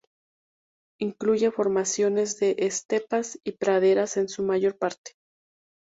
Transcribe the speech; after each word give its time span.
Incluye 0.99 1.51
formaciones 1.51 2.39
de 2.39 2.55
estepas 2.57 3.37
y 3.45 3.51
praderas, 3.51 4.17
en 4.17 4.29
su 4.29 4.41
mayor 4.41 4.75
parte. 4.75 5.11